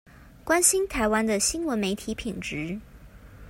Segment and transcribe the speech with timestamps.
[0.43, 2.79] 關心台灣的新聞媒體品質